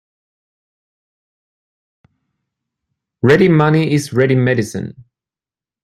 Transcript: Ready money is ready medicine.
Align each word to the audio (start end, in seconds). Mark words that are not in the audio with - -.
Ready 3.21 3.47
money 3.49 3.93
is 3.93 4.11
ready 4.13 4.33
medicine. 4.33 5.03